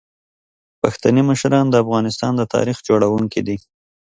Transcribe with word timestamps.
پښتني 0.81 1.21
مشران 1.29 1.65
د 1.69 1.75
افغانستان 1.83 2.31
د 2.37 2.41
تاریخ 2.53 2.77
جوړونکي 2.87 3.41
دي. 3.47 3.57